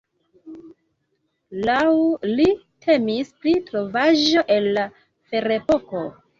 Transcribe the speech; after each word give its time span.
Laŭ 1.67 1.83
li, 2.33 2.47
temis 2.87 3.31
pri 3.45 3.55
trovaĵo 3.71 4.47
el 4.59 4.71
la 4.81 4.89
ferepoko. 5.35 6.07